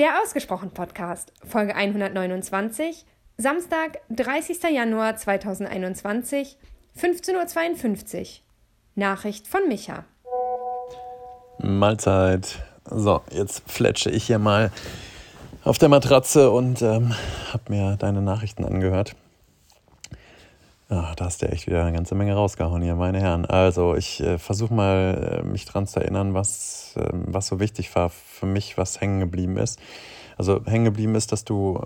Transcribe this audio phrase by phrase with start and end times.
[0.00, 3.04] Der Ausgesprochen Podcast, Folge 129,
[3.36, 4.62] Samstag, 30.
[4.72, 6.56] Januar 2021,
[6.98, 8.26] 15.52 Uhr.
[8.94, 10.06] Nachricht von Micha.
[11.58, 12.60] Mahlzeit.
[12.86, 14.72] So, jetzt fletsche ich hier mal
[15.64, 17.14] auf der Matratze und ähm,
[17.52, 19.14] habe mir deine Nachrichten angehört.
[20.90, 23.46] Ja, da hast du echt wieder eine ganze Menge rausgehauen hier, meine Herren.
[23.46, 27.94] Also, ich äh, versuche mal, äh, mich daran zu erinnern, was, äh, was so wichtig
[27.94, 29.78] war für mich, was hängen geblieben ist.
[30.36, 31.80] Also, hängen geblieben ist, dass du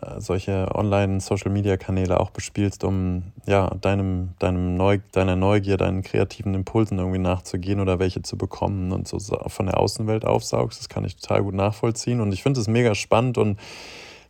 [0.00, 6.98] äh, solche Online-Social-Media-Kanäle auch bespielst, um ja, deinem, deinem Neu deiner Neugier, deinen kreativen Impulsen
[6.98, 9.18] irgendwie nachzugehen oder welche zu bekommen und so
[9.48, 10.80] von der Außenwelt aufsaugst.
[10.80, 12.22] Das kann ich total gut nachvollziehen.
[12.22, 13.58] Und ich finde es mega spannend und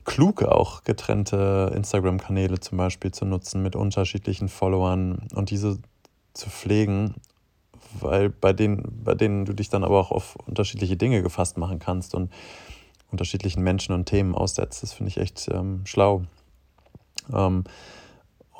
[0.04, 5.78] klug auch getrennte Instagram-Kanäle zum Beispiel zu nutzen mit unterschiedlichen Followern und diese
[6.34, 7.14] zu pflegen,
[7.98, 11.78] weil bei denen, bei denen du dich dann aber auch auf unterschiedliche Dinge gefasst machen
[11.78, 12.30] kannst und
[13.10, 14.82] unterschiedlichen Menschen und Themen aussetzt.
[14.82, 16.22] Das finde ich echt ähm, schlau.
[17.32, 17.64] Ähm,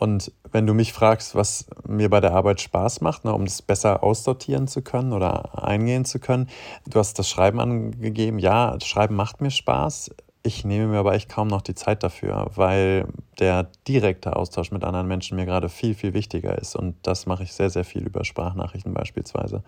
[0.01, 3.61] und wenn du mich fragst, was mir bei der Arbeit Spaß macht, ne, um das
[3.61, 6.49] besser aussortieren zu können oder eingehen zu können,
[6.87, 8.39] du hast das Schreiben angegeben.
[8.39, 10.11] Ja, Schreiben macht mir Spaß.
[10.43, 13.07] Ich nehme mir aber echt kaum noch die Zeit dafür, weil
[13.39, 16.77] der direkte Austausch mit anderen Menschen mir gerade viel, viel wichtiger ist.
[16.77, 19.63] Und das mache ich sehr, sehr viel über Sprachnachrichten beispielsweise.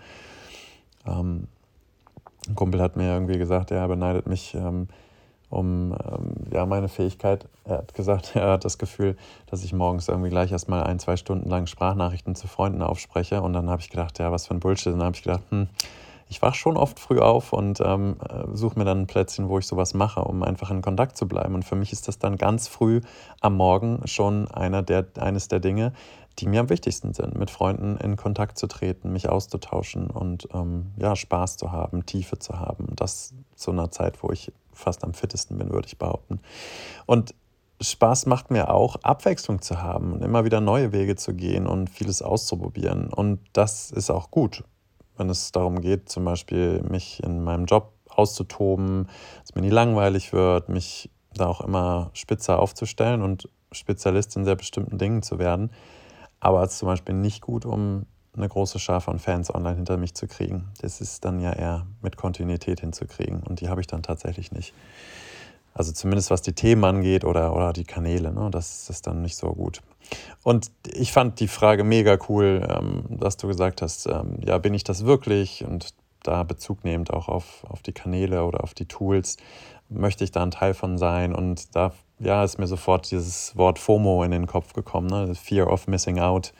[1.06, 1.46] Ähm,
[2.48, 4.88] ein Kumpel hat mir irgendwie gesagt, er beneidet mich ähm,
[5.50, 7.46] um ähm, ja, meine Fähigkeit.
[7.64, 11.16] Er hat gesagt, er hat das Gefühl, dass ich morgens irgendwie gleich erstmal ein, zwei
[11.16, 13.42] Stunden lang Sprachnachrichten zu Freunden aufspreche.
[13.42, 14.94] Und dann habe ich gedacht, ja, was für ein Bullshit.
[14.94, 15.68] Und dann habe ich gedacht, hm,
[16.32, 18.16] ich wache schon oft früh auf und ähm,
[18.54, 21.54] suche mir dann ein Plätzchen, wo ich sowas mache, um einfach in Kontakt zu bleiben.
[21.54, 23.02] Und für mich ist das dann ganz früh
[23.42, 25.92] am Morgen schon einer der, eines der Dinge,
[26.38, 30.92] die mir am wichtigsten sind, mit Freunden in Kontakt zu treten, mich auszutauschen und ähm,
[30.96, 32.86] ja, Spaß zu haben, Tiefe zu haben.
[32.96, 36.40] Das zu einer Zeit, wo ich fast am fittesten bin, würde ich behaupten.
[37.04, 37.34] Und
[37.78, 41.90] Spaß macht mir auch, Abwechslung zu haben und immer wieder neue Wege zu gehen und
[41.90, 43.12] vieles auszuprobieren.
[43.12, 44.64] Und das ist auch gut
[45.16, 49.08] wenn es darum geht, zum Beispiel mich in meinem Job auszutoben,
[49.40, 54.56] dass mir nie langweilig wird, mich da auch immer spitzer aufzustellen und Spezialist in sehr
[54.56, 55.70] bestimmten Dingen zu werden.
[56.40, 59.96] Aber es ist zum Beispiel nicht gut, um eine große Schar von Fans online hinter
[59.96, 60.70] mich zu kriegen.
[60.80, 64.74] Das ist dann ja eher mit Kontinuität hinzukriegen und die habe ich dann tatsächlich nicht.
[65.74, 68.50] Also zumindest was die Themen angeht oder, oder die Kanäle, ne?
[68.50, 69.80] das ist dann nicht so gut.
[70.42, 74.74] Und ich fand die Frage mega cool, ähm, dass du gesagt hast, ähm, ja, bin
[74.74, 75.64] ich das wirklich?
[75.64, 79.36] Und da Bezug nehmend auch auf, auf die Kanäle oder auf die Tools,
[79.88, 81.34] möchte ich da ein Teil von sein?
[81.34, 85.34] Und da ja, ist mir sofort dieses Wort FOMO in den Kopf gekommen, ne?
[85.34, 86.52] Fear of Missing Out.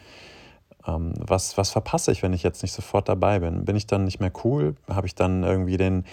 [0.86, 3.64] Ähm, was, was verpasse ich, wenn ich jetzt nicht sofort dabei bin?
[3.64, 4.74] Bin ich dann nicht mehr cool?
[4.88, 6.04] Habe ich dann irgendwie den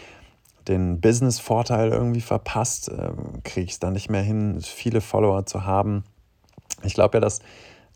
[0.69, 5.65] den Business-Vorteil irgendwie verpasst, ähm, kriege ich es dann nicht mehr hin, viele Follower zu
[5.65, 6.03] haben.
[6.83, 7.39] Ich glaube ja, dass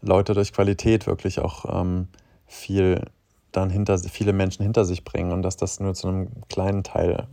[0.02, 2.08] Leute durch Qualität wirklich auch ähm,
[2.48, 3.06] viel
[3.52, 7.28] dann hinter viele Menschen hinter sich bringen und dass das nur zu einem kleinen Teil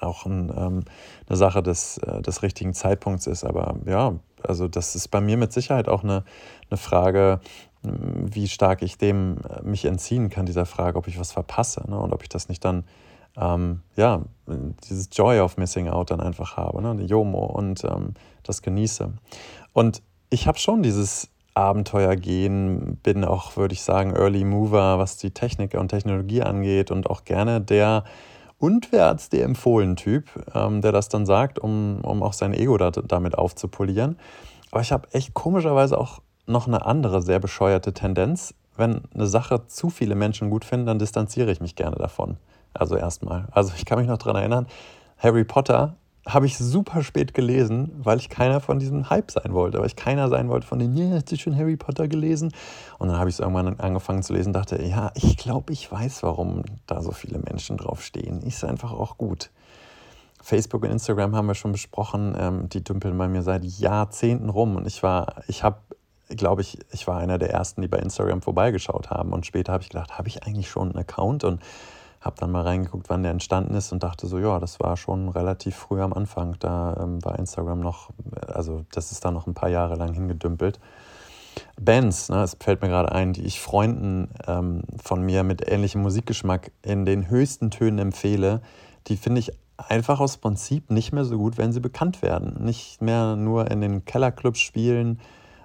[0.00, 0.84] auch ein, ähm,
[1.28, 3.44] eine Sache des, äh, des richtigen Zeitpunkts ist.
[3.44, 6.24] Aber ja, also das ist bei mir mit Sicherheit auch eine,
[6.70, 7.40] eine Frage,
[7.82, 11.98] wie stark ich dem äh, mich entziehen kann, dieser Frage, ob ich was verpasse ne?
[11.98, 12.84] und ob ich das nicht dann
[13.36, 14.22] ähm, ja,
[14.88, 17.04] dieses Joy of Missing Out dann einfach habe, ne?
[17.04, 19.12] Jomo und ähm, das genieße.
[19.72, 25.16] Und ich habe schon dieses Abenteuer gehen, bin auch, würde ich sagen, Early Mover, was
[25.16, 28.04] die Technik und Technologie angeht und auch gerne der
[28.58, 32.54] und wer als der empfohlen Typ, ähm, der das dann sagt, um, um auch sein
[32.54, 34.18] Ego da, damit aufzupolieren.
[34.70, 38.54] Aber ich habe echt komischerweise auch noch eine andere sehr bescheuerte Tendenz.
[38.76, 42.36] Wenn eine Sache zu viele Menschen gut finden, dann distanziere ich mich gerne davon.
[42.76, 43.48] Also erstmal.
[43.50, 44.66] Also ich kann mich noch daran erinnern,
[45.18, 49.78] Harry Potter habe ich super spät gelesen, weil ich keiner von diesem Hype sein wollte,
[49.78, 52.52] weil ich keiner sein wollte von den, ja, hast du schon Harry Potter gelesen?
[52.98, 56.24] Und dann habe ich es irgendwann angefangen zu lesen dachte, ja, ich glaube, ich weiß,
[56.24, 58.42] warum da so viele Menschen drauf stehen.
[58.42, 59.50] Ist einfach auch gut.
[60.42, 64.76] Facebook und Instagram haben wir schon besprochen, ähm, die dümpeln bei mir seit Jahrzehnten rum
[64.76, 65.78] und ich war, ich habe
[66.28, 69.32] glaube ich, ich war einer der ersten, die bei Instagram vorbeigeschaut haben.
[69.32, 71.44] Und später habe ich gedacht, habe ich eigentlich schon einen Account?
[71.44, 71.62] Und
[72.26, 75.28] habe dann mal reingeguckt, wann der entstanden ist und dachte so, ja, das war schon
[75.28, 76.56] relativ früh am Anfang.
[76.58, 78.10] Da ähm, war Instagram noch,
[78.46, 80.78] also das ist da noch ein paar Jahre lang hingedümpelt.
[81.80, 86.02] Bands, ne, es fällt mir gerade ein, die ich Freunden ähm, von mir mit ähnlichem
[86.02, 88.60] Musikgeschmack in den höchsten Tönen empfehle,
[89.06, 92.64] die finde ich einfach aus Prinzip nicht mehr so gut, wenn sie bekannt werden.
[92.64, 95.20] Nicht mehr nur in den Kellerclubs spielen,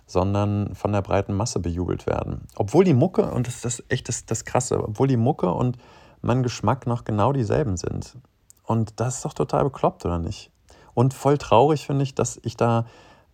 [0.06, 2.42] sondern von der breiten Masse bejubelt werden.
[2.56, 5.78] Obwohl die Mucke, und das ist echt das, das Krasse, obwohl die Mucke und
[6.22, 8.18] mein Geschmack noch genau dieselben sind.
[8.64, 10.52] Und das ist doch total bekloppt, oder nicht?
[10.94, 12.86] Und voll traurig finde ich, dass ich da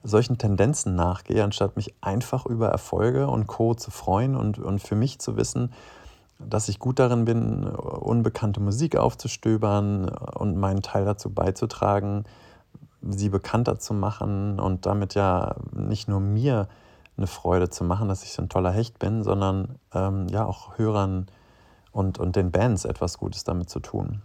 [0.04, 3.74] solchen Tendenzen nachgehe, anstatt mich einfach über Erfolge und Co.
[3.74, 5.74] zu freuen und, und für mich zu wissen,
[6.40, 12.26] dass ich gut darin bin, unbekannte Musik aufzustöbern und meinen Teil dazu beizutragen,
[13.02, 16.68] sie bekannter zu machen und damit ja nicht nur mir
[17.18, 20.78] eine Freude zu machen, dass ich so ein toller Hecht bin, sondern ähm, ja auch
[20.78, 21.28] Hörern
[21.98, 24.22] und, und den Bands etwas Gutes damit zu tun.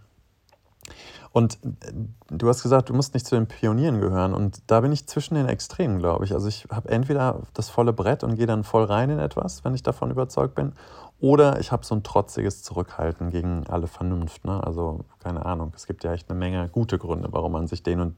[1.31, 1.91] Und äh,
[2.29, 4.35] du hast gesagt, du musst nicht zu den Pionieren gehören.
[4.35, 6.33] Und da bin ich zwischen den Extremen, glaube ich.
[6.33, 9.73] Also ich habe entweder das volle Brett und gehe dann voll rein in etwas, wenn
[9.73, 10.73] ich davon überzeugt bin.
[11.19, 14.45] Oder ich habe so ein trotziges Zurückhalten gegen alle Vernunft.
[14.45, 14.63] Ne?
[14.63, 18.01] Also keine Ahnung, es gibt ja echt eine Menge gute Gründe, warum man sich den
[18.01, 18.15] und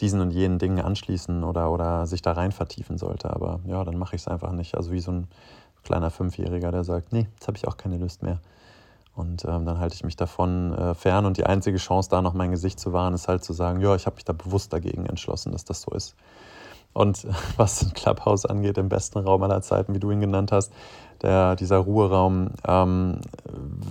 [0.00, 3.30] diesen und jenen Dingen anschließen oder, oder sich da rein vertiefen sollte.
[3.30, 4.74] Aber ja, dann mache ich es einfach nicht.
[4.76, 5.28] Also wie so ein
[5.84, 8.40] kleiner Fünfjähriger, der sagt, nee, jetzt habe ich auch keine Lust mehr.
[9.16, 11.24] Und ähm, dann halte ich mich davon äh, fern.
[11.24, 13.94] Und die einzige Chance, da noch mein Gesicht zu wahren, ist halt zu sagen, ja,
[13.96, 16.14] ich habe mich da bewusst dagegen entschlossen, dass das so ist.
[16.92, 17.26] Und
[17.56, 20.70] was ein Clubhouse angeht, im besten Raum aller Zeiten, wie du ihn genannt hast,
[21.22, 23.20] der, dieser Ruheraum, ähm,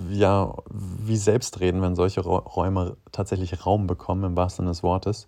[0.09, 5.27] ja, wie selbstreden, wenn solche Räume tatsächlich Raum bekommen, im wahrsten Sinne des Wortes.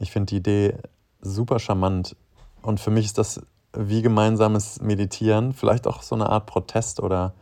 [0.00, 0.74] Ich finde die Idee
[1.20, 2.16] super charmant
[2.62, 3.40] und für mich ist das
[3.72, 7.34] wie gemeinsames Meditieren, vielleicht auch so eine Art Protest oder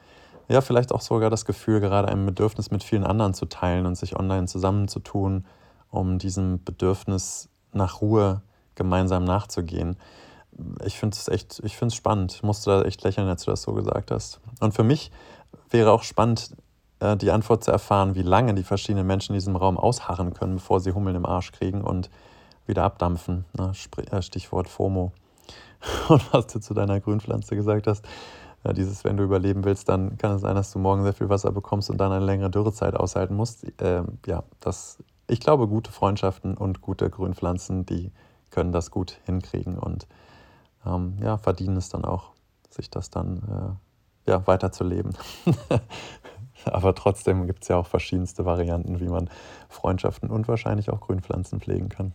[0.49, 3.97] ja, vielleicht auch sogar das Gefühl, gerade ein Bedürfnis mit vielen anderen zu teilen und
[3.97, 5.47] sich online zusammenzutun,
[5.91, 8.43] um diesem Bedürfnis nach Ruhe
[8.75, 9.97] gemeinsam nachzugehen
[10.85, 12.33] ich finde es echt, ich finde es spannend.
[12.33, 14.41] Ich musste da echt lächeln, als du das so gesagt hast.
[14.61, 15.11] Und für mich
[15.71, 16.51] wäre auch spannend,
[17.01, 20.57] äh, die Antwort zu erfahren, wie lange die verschiedenen Menschen in diesem Raum ausharren können,
[20.57, 22.11] bevor sie Hummeln im Arsch kriegen und
[22.67, 23.45] wieder abdampfen.
[23.57, 23.73] Ne?
[24.11, 25.13] Äh, Stichwort FOMO.
[26.09, 28.05] Und was du zu deiner Grünpflanze gesagt hast,
[28.65, 31.53] dieses, wenn du überleben willst, dann kann es sein, dass du morgen sehr viel Wasser
[31.53, 33.67] bekommst und dann eine längere Dürrezeit aushalten musst.
[33.81, 38.13] Ähm, ja, das, ich glaube, gute Freundschaften und gute Grünpflanzen, die
[38.51, 40.07] können das gut hinkriegen und
[40.85, 42.33] ähm, ja, verdienen es dann auch,
[42.71, 43.79] sich das dann
[44.27, 45.17] äh, ja, weiterzuleben.
[46.65, 49.31] Aber trotzdem gibt es ja auch verschiedenste Varianten, wie man
[49.69, 52.13] Freundschaften und wahrscheinlich auch Grünpflanzen pflegen kann.